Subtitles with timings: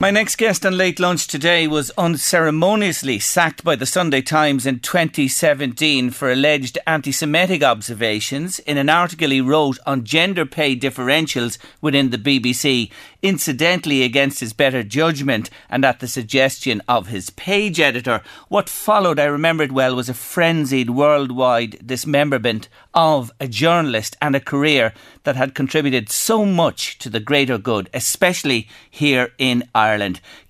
[0.00, 4.78] My next guest on Late Lunch today was unceremoniously sacked by the Sunday Times in
[4.78, 11.58] 2017 for alleged anti Semitic observations in an article he wrote on gender pay differentials
[11.80, 17.80] within the BBC, incidentally against his better judgment and at the suggestion of his page
[17.80, 18.22] editor.
[18.46, 24.36] What followed, I remember it well, was a frenzied worldwide dismemberment of a journalist and
[24.36, 29.87] a career that had contributed so much to the greater good, especially here in Ireland.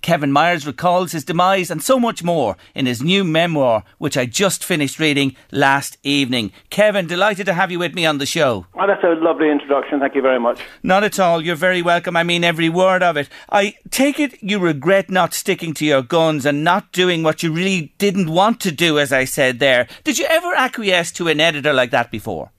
[0.01, 4.25] Kevin Myers recalls his demise and so much more in his new memoir, which I
[4.25, 6.51] just finished reading last evening.
[6.69, 8.65] Kevin, delighted to have you with me on the show.
[8.75, 9.99] Oh, that's a lovely introduction.
[9.99, 10.61] Thank you very much.
[10.83, 11.41] Not at all.
[11.41, 12.17] You're very welcome.
[12.17, 13.29] I mean every word of it.
[13.49, 17.51] I take it you regret not sticking to your guns and not doing what you
[17.53, 19.87] really didn't want to do, as I said there.
[20.03, 22.51] Did you ever acquiesce to an editor like that before?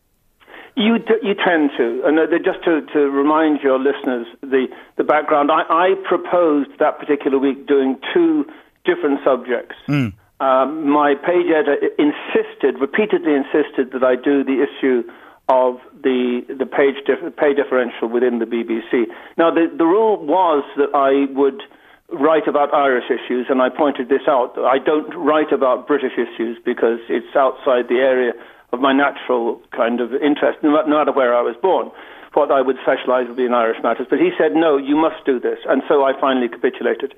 [0.81, 5.50] You, you tend to, and uh, just to, to remind your listeners the, the background,
[5.53, 8.47] I, I proposed that particular week doing two
[8.86, 9.77] different subjects.
[9.89, 10.14] Mm.
[10.41, 15.05] Um, my page editor insisted, repeatedly insisted, that I do the issue
[15.51, 19.05] of the the page dif- pay differential within the BBC.
[19.36, 21.61] Now, the the rule was that I would
[22.08, 24.57] write about Irish issues, and I pointed this out.
[24.58, 28.33] I don't write about British issues because it's outside the area
[28.73, 31.91] of my natural kind of interest, no matter where I was born.
[32.35, 34.07] What I would specialise would be in Irish matters.
[34.08, 35.58] But he said, no, you must do this.
[35.67, 37.14] And so I finally capitulated.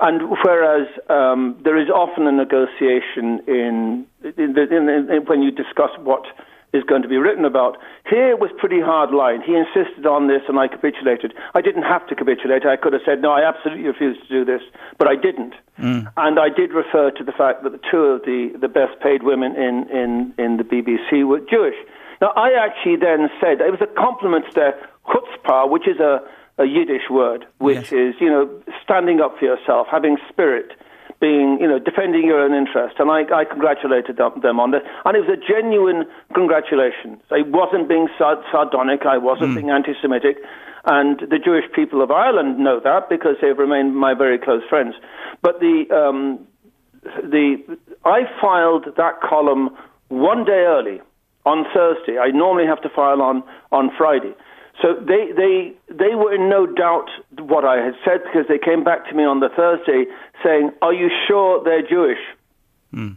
[0.00, 5.90] And whereas um, there is often a negotiation in, in, in, in, when you discuss
[6.00, 6.24] what
[6.74, 7.78] is going to be written about.
[8.10, 9.40] Here was pretty hard line.
[9.40, 11.32] He insisted on this, and I capitulated.
[11.54, 12.66] I didn't have to capitulate.
[12.66, 14.60] I could have said, no, I absolutely refuse to do this,
[14.98, 15.54] but I didn't.
[15.78, 16.10] Mm.
[16.16, 19.22] And I did refer to the fact that the two of the, the best paid
[19.22, 21.78] women in, in, in the BBC were Jewish.
[22.20, 24.74] Now, I actually then said, it was a compliment to their
[25.06, 26.20] chutzpah, which is a,
[26.58, 27.92] a Yiddish word, which yes.
[27.92, 28.50] is, you know,
[28.82, 30.72] standing up for yourself, having spirit
[31.20, 32.96] being, you know, defending your own interest.
[32.98, 34.82] And I, I congratulated them on that.
[35.04, 36.04] And it was a genuine
[36.34, 37.20] congratulation.
[37.30, 39.06] I wasn't being sardonic.
[39.06, 39.56] I wasn't mm.
[39.56, 40.38] being anti-Semitic.
[40.84, 44.94] And the Jewish people of Ireland know that because they've remained my very close friends.
[45.40, 46.46] But the, um,
[47.02, 47.56] the,
[48.04, 49.70] I filed that column
[50.08, 51.00] one day early
[51.46, 52.18] on Thursday.
[52.18, 53.42] I normally have to file on,
[53.72, 54.34] on Friday.
[54.82, 57.08] So they, they, they were in no doubt
[57.38, 60.10] what I had said because they came back to me on the Thursday
[60.44, 62.18] saying, Are you sure they're Jewish?
[62.92, 63.16] Mm.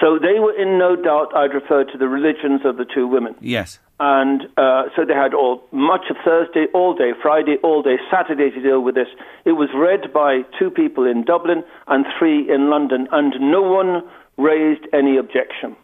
[0.00, 3.36] So they were in no doubt I'd refer to the religions of the two women.
[3.40, 3.78] Yes.
[4.00, 8.50] And uh, so they had all much of Thursday, all day, Friday, all day, Saturday
[8.50, 9.06] to deal with this.
[9.44, 14.02] It was read by two people in Dublin and three in London, and no one
[14.36, 15.76] raised any objection.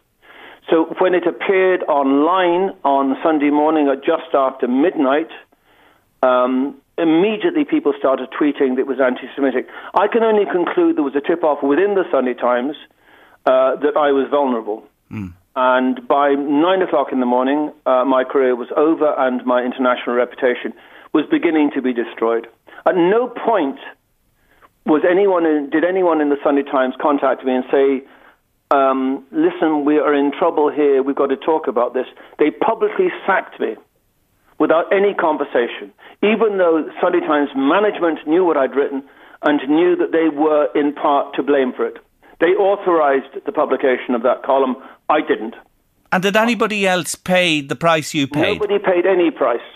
[0.69, 5.29] So when it appeared online on Sunday morning at just after midnight,
[6.21, 9.67] um, immediately people started tweeting that it was anti-Semitic.
[9.93, 12.75] I can only conclude there was a tip-off within the Sunday Times
[13.45, 14.83] uh, that I was vulnerable.
[15.11, 15.33] Mm.
[15.55, 20.15] And by nine o'clock in the morning, uh, my career was over and my international
[20.15, 20.73] reputation
[21.13, 22.47] was beginning to be destroyed.
[22.85, 23.79] At no point
[24.85, 28.03] was anyone in, did anyone in the Sunday Times contact me and say,
[28.71, 32.07] um, listen, we are in trouble here, we've got to talk about this.
[32.39, 33.75] They publicly sacked me
[34.61, 35.91] without any conversation,
[36.21, 39.01] even though Sunday Times management knew what I'd written
[39.41, 41.97] and knew that they were in part to blame for it.
[42.39, 44.75] They authorized the publication of that column.
[45.09, 45.55] I didn't.
[46.11, 48.59] And did anybody else pay the price you paid?
[48.59, 49.67] Nobody paid any price.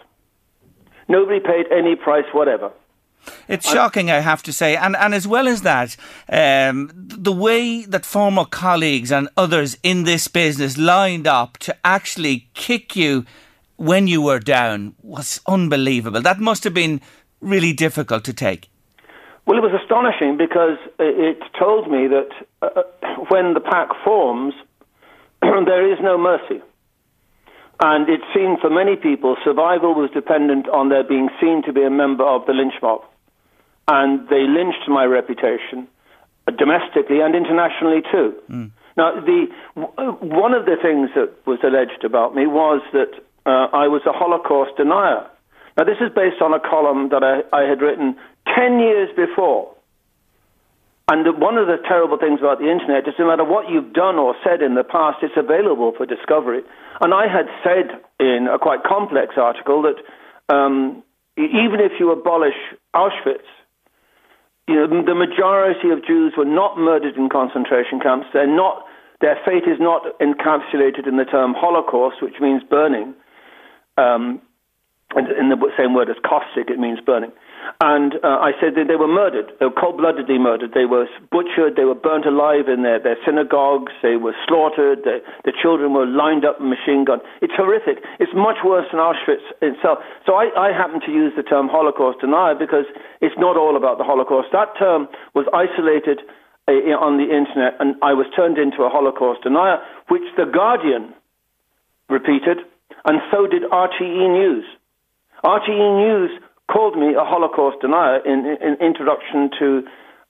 [1.08, 2.72] Nobody paid any price whatever.
[3.48, 4.76] It's shocking, I have to say.
[4.76, 5.98] And, and as well as that,
[6.30, 12.50] um, the way that former colleagues and others in this business lined up to actually
[12.54, 13.26] kick you
[13.78, 16.22] when you were down was unbelievable.
[16.22, 17.02] That must have been
[17.42, 18.70] really difficult to take?
[19.46, 22.30] Well, it was astonishing because it told me that
[22.62, 22.82] uh,
[23.30, 24.56] when the pack forms,
[25.42, 26.62] there is no mercy.
[27.82, 31.84] And it seemed for many people survival was dependent on their being seen to be
[31.84, 33.02] a member of the lynch mob.
[33.88, 35.88] And they lynched my reputation
[36.48, 38.34] uh, domestically and internationally too.
[38.50, 38.72] Mm.
[38.98, 43.12] Now, the, one of the things that was alleged about me was that
[43.46, 45.28] uh, I was a Holocaust denier.
[45.78, 48.16] Now, this is based on a column that I, I had written
[48.56, 49.76] 10 years before.
[51.08, 54.16] And one of the terrible things about the internet is no matter what you've done
[54.16, 56.64] or said in the past, it's available for discovery.
[57.00, 60.02] And I had said in a quite complex article that
[60.50, 61.04] um,
[61.38, 62.58] even if you abolish
[62.96, 63.46] Auschwitz,
[64.68, 68.26] you know, the majority of Jews were not murdered in concentration camps.
[68.34, 68.84] They're not,
[69.22, 73.14] their fate is not encapsulated in the term Holocaust, which means burning.
[73.98, 74.42] Um,
[75.16, 77.32] in the same word as caustic, it means burning.
[77.80, 79.52] And uh, I said that they were murdered.
[79.60, 80.74] They were cold-bloodedly murdered.
[80.74, 81.76] They were butchered.
[81.78, 83.94] They were burnt alive in their, their synagogues.
[84.04, 85.08] They were slaughtered.
[85.08, 87.22] The, the children were lined up and machine gunned.
[87.42, 88.04] It's horrific.
[88.20, 90.00] It's much worse than Auschwitz itself.
[90.26, 92.86] So I, I happen to use the term Holocaust denier because
[93.22, 94.50] it's not all about the Holocaust.
[94.52, 96.22] That term was isolated
[96.68, 101.14] uh, on the internet, and I was turned into a Holocaust denier, which The Guardian
[102.10, 102.60] repeated,
[103.06, 104.66] and so did RTE News.
[105.44, 106.32] RTE News
[106.72, 109.84] called me a Holocaust denier in, in introduction to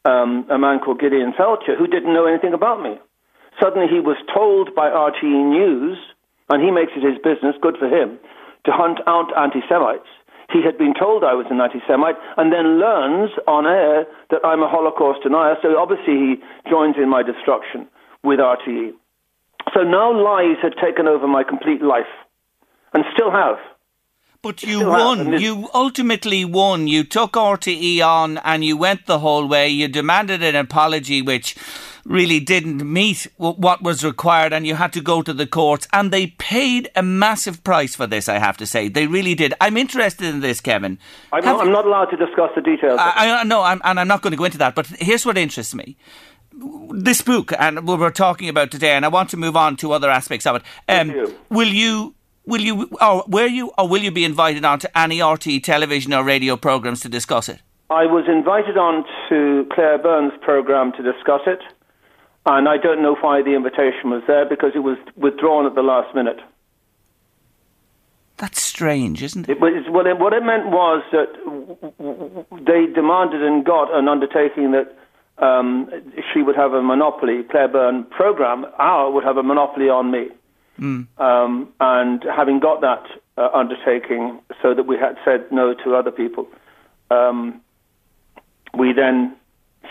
[0.04, 3.00] um, a man called Gideon Falter who didn't know anything about me.
[3.62, 5.98] Suddenly he was told by RTE News,
[6.50, 8.20] and he makes it his business, good for him,
[8.66, 10.12] to hunt out anti Semites.
[10.52, 14.46] He had been told I was an anti Semite and then learns on air that
[14.46, 17.88] I'm a Holocaust denier, so obviously he joins in my destruction
[18.24, 18.94] with RTE.
[19.74, 22.12] So now lies had taken over my complete life,
[22.96, 23.58] and still have.
[24.42, 25.40] But you won.
[25.40, 26.88] You ultimately won.
[26.88, 29.70] You took RTE on and you went the whole way.
[29.70, 31.56] You demanded an apology, which
[32.06, 35.88] really didn't meet what was required, and you had to go to the courts.
[35.92, 38.88] And they paid a massive price for this, I have to say.
[38.88, 39.56] They really did.
[39.60, 41.00] I'm interested in this, Kevin.
[41.34, 43.00] I'm, not, I'm not, allowed to discuss the details.
[43.02, 44.76] I, I know, I'm, and I'm not going to go into that.
[44.76, 45.98] But here's what interests me
[46.92, 49.92] this book and what we're talking about today, and I want to move on to
[49.92, 50.62] other aspects of it.
[50.88, 51.36] Um, you.
[51.50, 52.16] Will you
[52.46, 56.14] will you or were you or will you be invited on to any RT television
[56.14, 57.62] or radio programs to discuss it?
[57.90, 61.60] I was invited on to Claire Byrne's program to discuss it,
[62.46, 65.84] and I don't know why the invitation was there because it was withdrawn at the
[65.84, 66.40] last minute.
[68.38, 69.54] That's strange, isn't it?
[69.54, 71.32] it was, well, what it meant was that
[72.66, 74.98] they demanded and got an undertaking that
[75.38, 75.90] um,
[76.34, 80.30] she would have a monopoly, Claire Byrne program, our would have a monopoly on me.
[80.80, 81.08] Mm.
[81.20, 83.06] Um, and having got that
[83.38, 86.48] uh, undertaking so that we had said no to other people,
[87.12, 87.62] um,
[88.78, 89.36] we then,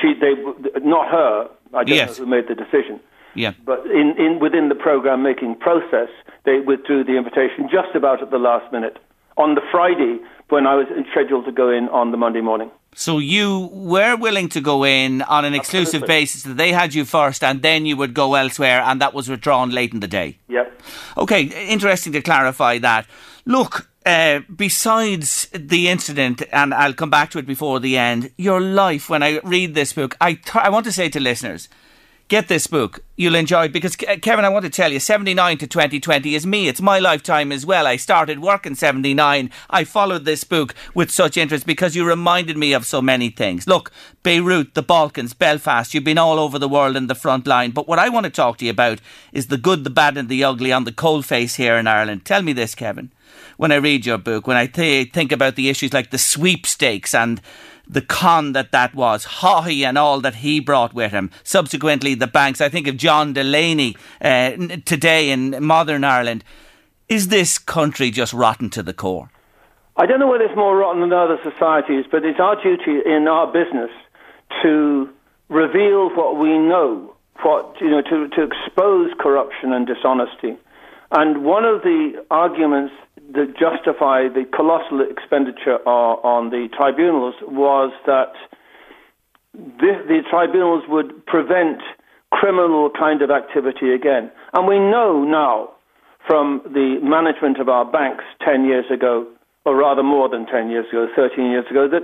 [0.01, 0.35] she, they,
[0.81, 2.19] not her, I don't yes.
[2.19, 3.01] know who made the decision.
[3.35, 3.53] Yeah.
[3.65, 6.09] But in, in, within the program making process,
[6.45, 8.99] they withdrew the invitation just about at the last minute
[9.37, 10.19] on the Friday
[10.51, 12.71] when I was scheduled to go in on the Monday morning.
[12.95, 16.15] So you were willing to go in on an exclusive Absolutely.
[16.15, 19.29] basis that they had you first and then you would go elsewhere and that was
[19.29, 20.39] withdrawn late in the day?
[20.49, 20.81] Yep.
[21.19, 23.07] Okay, interesting to clarify that.
[23.45, 28.61] Look, uh, besides the incident, and I'll come back to it before the end, your
[28.61, 31.69] life, when I read this book, I, th- I want to say to listeners,
[32.29, 33.01] get this book.
[33.17, 36.67] You'll enjoy it because, Kevin, I want to tell you, 79 to 2020 is me.
[36.67, 37.87] It's my lifetime as well.
[37.87, 39.51] I started work in 79.
[39.71, 43.67] I followed this book with such interest because you reminded me of so many things.
[43.67, 47.71] Look, Beirut, the Balkans, Belfast, you've been all over the world in the front line.
[47.71, 49.01] But what I want to talk to you about
[49.33, 52.25] is the good, the bad, and the ugly on the cold face here in Ireland.
[52.25, 53.13] Tell me this, Kevin.
[53.57, 57.15] When I read your book, when I th- think about the issues like the sweepstakes
[57.15, 57.41] and
[57.87, 61.31] the con that that was, Haughey and all that he brought with him.
[61.43, 62.61] Subsequently, the banks.
[62.61, 64.53] I think of John Delaney uh,
[64.85, 66.45] today in modern Ireland.
[67.09, 69.31] Is this country just rotten to the core?
[69.97, 73.29] I don't know whether it's more rotten than other societies, but it's our duty in
[73.29, 73.91] our business
[74.63, 75.09] to
[75.49, 80.57] reveal what we know, what you know, to, to expose corruption and dishonesty.
[81.13, 82.93] And one of the arguments
[83.33, 88.33] that justify the colossal expenditure on the tribunals was that
[89.55, 91.81] this, the tribunals would prevent
[92.33, 94.31] criminal kind of activity again.
[94.53, 95.71] And we know now
[96.27, 99.27] from the management of our banks 10 years ago,
[99.65, 102.03] or rather more than 10 years ago, 13 years ago, that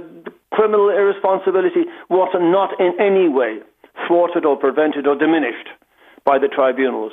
[0.53, 3.59] criminal irresponsibility was not in any way
[4.07, 5.69] thwarted or prevented or diminished
[6.25, 7.13] by the tribunals.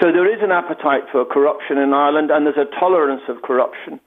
[0.00, 3.98] So there is an appetite for corruption in Ireland, and there's a tolerance of corruption.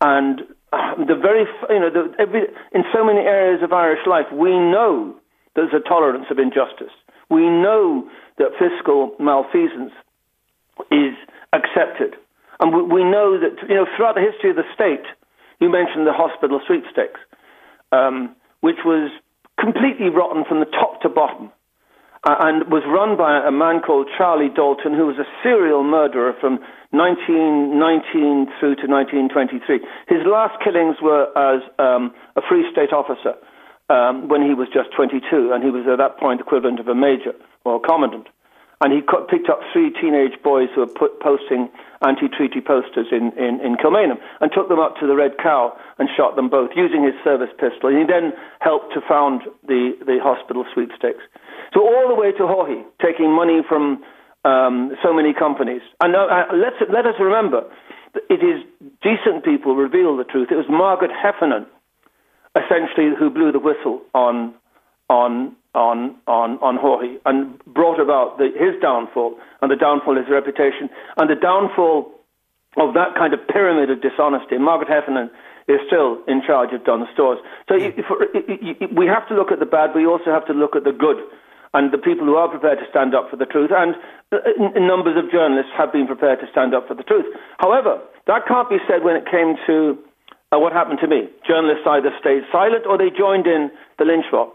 [0.00, 4.50] And the very, you know, the, every, in so many areas of Irish life, we
[4.50, 5.16] know
[5.56, 6.92] there's a tolerance of injustice.
[7.30, 9.92] We know that fiscal malfeasance
[10.92, 11.16] is
[11.52, 12.16] accepted.
[12.60, 15.04] And we, we know that, you know, throughout the history of the state,
[15.60, 17.20] you mentioned the hospital sweepstakes,
[17.90, 19.10] um, which was
[19.58, 21.57] completely rotten from the top to bottom uh,
[22.24, 26.58] and was run by a man called Charlie Dalton, who was a serial murderer from
[26.90, 29.80] 1919 through to 1923.
[30.08, 33.36] His last killings were as um, a Free State officer
[33.88, 36.94] um, when he was just 22, and he was at that point equivalent of a
[36.94, 37.32] major
[37.64, 38.26] or a commandant.
[38.80, 41.68] And he picked up three teenage boys who were put, posting
[42.00, 46.08] anti-treaty posters in, in, in Kilmainham and took them up to the Red Cow and
[46.16, 47.90] shot them both using his service pistol.
[47.90, 51.24] And he then helped to found the, the hospital sweepstakes.
[51.74, 54.04] So all the way to Haughey, taking money from
[54.44, 55.82] um, so many companies.
[56.00, 57.64] And uh, let's, let us remember,
[58.30, 58.62] it is
[59.02, 60.48] decent people reveal the truth.
[60.52, 61.66] It was Margaret Heffernan,
[62.54, 64.54] essentially, who blew the whistle on
[65.10, 70.26] on on on on Haughey and brought about the, his downfall and the downfall of
[70.26, 72.10] his reputation and the downfall
[72.76, 74.58] of that kind of pyramid of dishonesty.
[74.58, 75.30] Margaret Heffernan
[75.70, 77.38] is still in charge of Dunnes Stores.
[77.68, 80.82] So we have to look at the bad, but we also have to look at
[80.82, 81.20] the good
[81.74, 83.94] and the people who are prepared to stand up for the truth, and
[84.32, 84.40] uh,
[84.80, 87.26] numbers of journalists have been prepared to stand up for the truth.
[87.58, 89.98] However, that can't be said when it came to
[90.50, 91.28] uh, what happened to me.
[91.46, 94.48] Journalists either stayed silent or they joined in the lynch mob.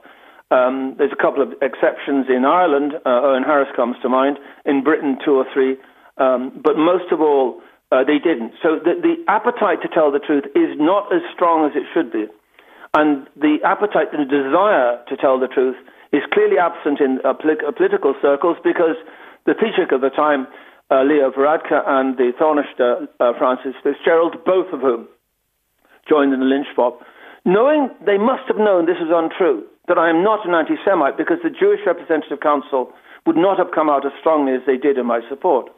[0.54, 2.94] Um, there's a couple of exceptions in Ireland.
[3.02, 4.38] Uh, Eoghan Harris comes to mind.
[4.66, 5.78] In Britain, two or three.
[6.18, 7.60] Um, but most of all,
[7.92, 8.54] uh, they didn't.
[8.62, 12.14] So the, the appetite to tell the truth is not as strong as it should
[12.14, 12.30] be.
[12.94, 15.76] And the appetite and desire to tell the truth
[16.14, 18.96] is clearly absent in uh, political circles because
[19.50, 20.46] the Taoiseach of the time,
[20.92, 25.08] uh, Leo Varadkar, and the Taoiseach uh, Frances Fitzgerald, both of whom
[26.08, 27.02] joined in the lynch mob,
[27.44, 31.18] knowing they must have known this was untrue, that I am not an anti Semite
[31.18, 32.92] because the Jewish Representative Council
[33.26, 35.70] would not have come out as strongly as they did in my support.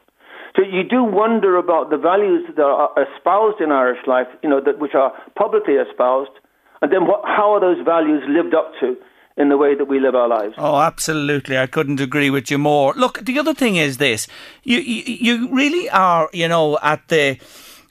[0.56, 4.62] So you do wonder about the values that are espoused in Irish life, you know,
[4.62, 6.32] that, which are publicly espoused,
[6.82, 8.96] and then what, how are those values lived up to
[9.38, 10.54] in the way that we live our lives.
[10.58, 11.58] Oh, absolutely.
[11.58, 12.94] I couldn't agree with you more.
[12.94, 14.28] Look, the other thing is this.
[14.64, 17.38] You, you, you really are, you know, at the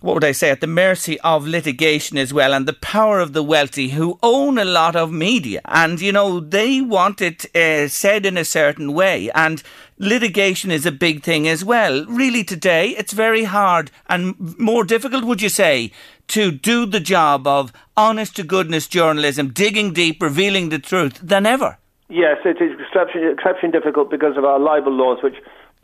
[0.04, 3.32] what would I say, at the mercy of litigation as well and the power of
[3.32, 5.62] the wealthy who own a lot of media.
[5.64, 9.30] And, you know, they want it uh, said in a certain way.
[9.34, 9.62] And
[9.98, 12.04] litigation is a big thing as well.
[12.04, 15.90] Really, today, it's very hard and more difficult, would you say,
[16.28, 21.46] to do the job of honest to goodness journalism, digging deep, revealing the truth than
[21.46, 21.78] ever.
[22.10, 25.36] Yes, it is exceptionally, exceptionally difficult because of our libel laws, which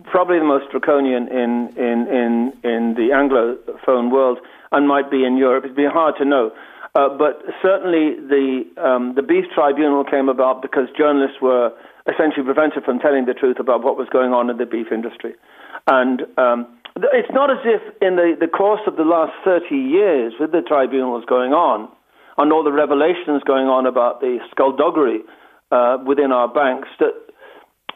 [0.05, 4.39] probably the most draconian in, in, in, in the Anglophone world
[4.73, 5.65] and might be in Europe.
[5.65, 6.53] It'd be hard to know.
[6.95, 11.73] Uh, but certainly the, um, the Beef Tribunal came about because journalists were
[12.09, 15.35] essentially prevented from telling the truth about what was going on in the beef industry.
[15.87, 16.67] And um,
[16.97, 20.63] it's not as if in the, the course of the last 30 years with the
[20.63, 21.89] tribunals going on
[22.39, 25.21] and all the revelations going on about the skullduggery
[25.71, 27.15] uh, within our banks that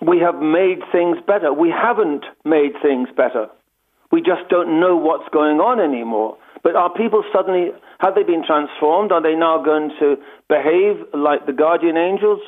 [0.00, 1.52] we have made things better.
[1.52, 3.46] We haven't made things better.
[4.10, 6.38] We just don't know what's going on anymore.
[6.62, 9.12] But are people suddenly, have they been transformed?
[9.12, 10.16] Are they now going to
[10.48, 12.40] behave like the guardian angels?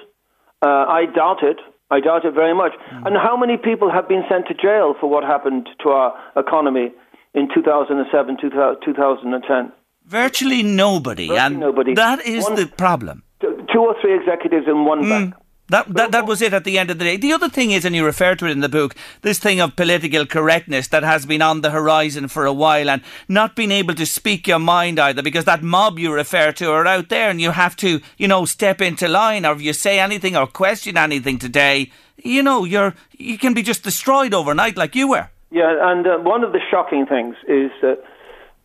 [0.62, 1.58] Uh, I doubt it.
[1.90, 2.72] I doubt it very much.
[2.92, 3.06] Mm.
[3.06, 6.92] And how many people have been sent to jail for what happened to our economy
[7.34, 9.72] in 2007, 2010?
[10.06, 11.28] Virtually nobody.
[11.28, 11.94] Virtually and nobody.
[11.94, 13.22] That is one, the problem.
[13.40, 15.10] Two or three executives in one mm.
[15.10, 15.34] bank.
[15.68, 17.16] That, that that was it at the end of the day.
[17.16, 19.74] The other thing is, and you refer to it in the book, this thing of
[19.74, 23.94] political correctness that has been on the horizon for a while and not being able
[23.94, 27.40] to speak your mind either because that mob you refer to are out there and
[27.40, 30.96] you have to, you know, step into line or if you say anything or question
[30.96, 35.28] anything today, you know, you're you can be just destroyed overnight like you were.
[35.50, 38.04] Yeah, and uh, one of the shocking things is that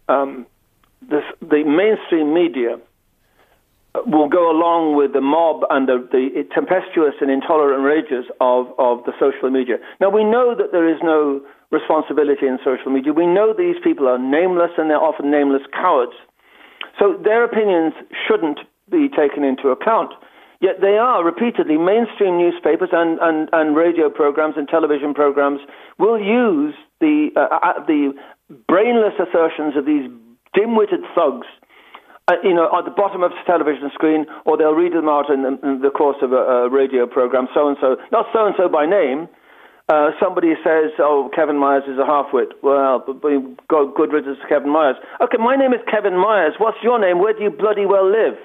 [0.08, 0.46] um,
[1.02, 2.80] this, the mainstream media
[4.08, 9.04] will go along with the mob and the, the tempestuous and intolerant rages of, of
[9.04, 9.76] the social media.
[10.00, 13.12] Now, we know that there is no responsibility in social media.
[13.12, 16.16] We know these people are nameless and they're often nameless cowards.
[17.00, 17.94] So their opinions
[18.28, 20.14] shouldn't be taken into account.
[20.62, 25.60] Yet they are repeatedly mainstream newspapers and, and, and radio programs and television programs
[25.98, 28.14] will use the, uh, uh the
[28.68, 30.08] brainless assertions of these
[30.54, 31.61] dim-witted thugs uh,
[32.44, 35.44] you know, at the bottom of the television screen, or they'll read them out in
[35.44, 37.48] the, in the course of a, a radio program.
[37.54, 39.28] So and so, not so and so by name,
[39.90, 43.04] uh, somebody says, "Oh, Kevin Myers is a halfwit." Well,
[43.68, 44.96] God, good riddance to Kevin Myers.
[45.20, 46.56] Okay, my name is Kevin Myers.
[46.58, 47.20] What's your name?
[47.20, 48.38] Where do you bloody well live?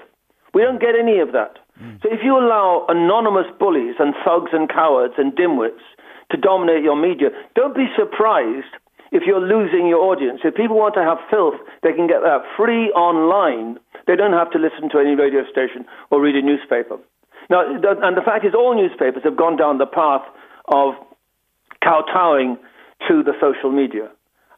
[0.53, 1.59] We don't get any of that.
[1.81, 2.01] Mm.
[2.01, 5.85] So if you allow anonymous bullies and thugs and cowards and dimwits
[6.31, 8.73] to dominate your media, don't be surprised
[9.11, 10.41] if you're losing your audience.
[10.43, 13.79] If people want to have filth, they can get that free online.
[14.05, 16.97] They don't have to listen to any radio station or read a newspaper.
[17.49, 20.23] Now, and the fact is, all newspapers have gone down the path
[20.67, 20.95] of
[21.83, 22.57] kowtowing
[23.07, 24.09] to the social media.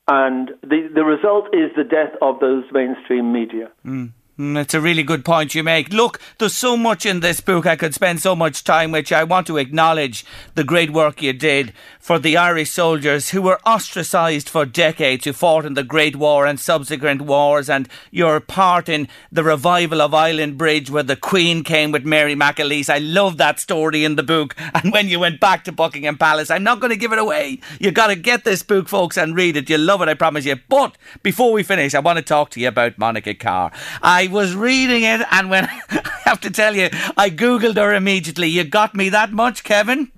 [0.08, 3.70] And the, the result is the death of those mainstream media.
[3.86, 4.12] Mm.
[4.40, 5.92] Mm, it's a really good point you make.
[5.92, 7.66] Look, there's so much in this book.
[7.66, 9.12] I could spend so much time with.
[9.12, 10.24] I want to acknowledge
[10.56, 15.34] the great work you did for the Irish soldiers who were ostracised for decades, who
[15.34, 20.12] fought in the Great War and subsequent wars, and your part in the revival of
[20.12, 22.90] Islandbridge where the Queen came with Mary McAleese.
[22.90, 24.56] I love that story in the book.
[24.82, 27.60] And when you went back to Buckingham Palace, I'm not going to give it away.
[27.80, 29.70] You've got to get this book, folks, and read it.
[29.70, 30.56] You'll love it, I promise you.
[30.70, 33.74] But before we finish, I want to talk to you about Monica Carr.
[34.02, 38.48] I was reading it, and when I have to tell you, I googled her immediately.
[38.48, 40.12] You got me that much, Kevin?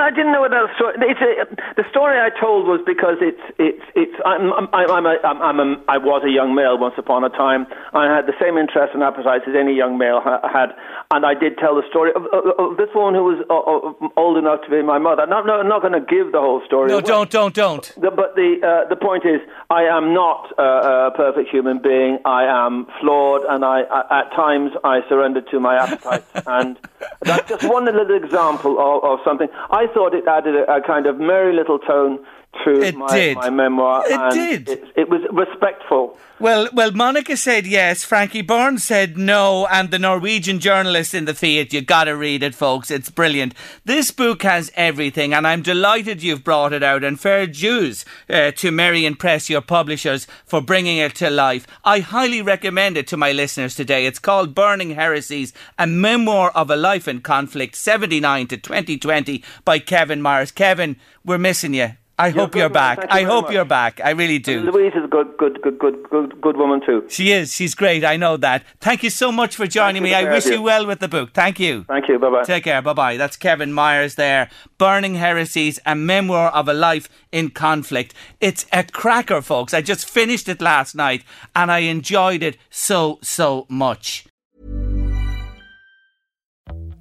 [0.00, 0.96] Well, I didn't know what that story.
[0.96, 1.44] It's a,
[1.76, 4.16] the story I told was because it's it's it's.
[4.24, 7.66] I'm I'm I'm a, I'm a, I was a young male once upon a time.
[7.92, 10.72] I had the same interest and appetites as any young male ha- had,
[11.12, 14.40] and I did tell the story of, of, of this woman who was uh, old
[14.40, 15.28] enough to be my mother.
[15.28, 16.88] No, no, I'm not going to give the whole story.
[16.88, 17.84] No, don't, don't, don't.
[18.00, 22.24] The, but the uh, the point is, I am not uh, a perfect human being.
[22.24, 26.80] I am flawed, and I, I at times I surrender to my appetites, and
[27.20, 29.48] that's just one little example of, of something.
[29.68, 32.18] I thought it added a, a kind of merry little tone
[32.64, 34.02] to my, my, memoir.
[34.06, 34.68] It did.
[34.68, 36.18] It, it, was respectful.
[36.38, 38.02] Well, well, Monica said yes.
[38.02, 41.72] Frankie Byrne said no, and the Norwegian journalist in the Fiat.
[41.72, 42.90] You got to read it, folks.
[42.90, 43.54] It's brilliant.
[43.84, 47.04] This book has everything, and I'm delighted you've brought it out.
[47.04, 51.66] And fair dues uh, to Merrion Press, your publishers, for bringing it to life.
[51.84, 54.06] I highly recommend it to my listeners today.
[54.06, 59.78] It's called Burning Heresies: A Memoir of a Life in Conflict, 79 to 2020, by
[59.78, 60.50] Kevin Myers.
[60.50, 61.92] Kevin, we're missing you.
[62.20, 63.06] I you're hope you're back.
[63.08, 63.54] I hope much.
[63.54, 64.00] you're back.
[64.04, 64.58] I really do.
[64.58, 67.04] And Louise is a good, good, good, good, good, good woman too.
[67.08, 67.54] She is.
[67.54, 68.04] She's great.
[68.04, 68.64] I know that.
[68.80, 70.12] Thank you so much for joining me.
[70.14, 70.52] I wish you.
[70.52, 71.32] you well with the book.
[71.32, 71.84] Thank you.
[71.84, 72.18] Thank you.
[72.18, 72.42] Bye bye.
[72.44, 72.82] Take care.
[72.82, 73.16] Bye bye.
[73.16, 74.50] That's Kevin Myers there.
[74.76, 78.14] Burning Heresies, a memoir of a life in conflict.
[78.40, 79.72] It's a cracker, folks.
[79.72, 81.24] I just finished it last night
[81.56, 84.26] and I enjoyed it so, so much.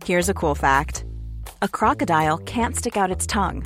[0.05, 1.03] Here's a cool fact
[1.61, 3.65] a crocodile can't stick out its tongue.